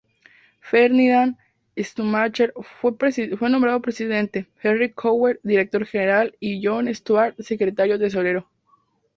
Ferdinand 0.61 1.37
Schumacher 1.77 2.51
fue 2.81 3.49
nombrado 3.51 3.83
presidente, 3.83 4.47
Henry 4.63 4.89
Crowell, 4.91 5.39
Director 5.43 5.85
General 5.85 6.35
y 6.39 6.59
John 6.65 6.91
Stuart 6.95 7.35
Secretario 7.37 7.99
Tesorero. 7.99 8.49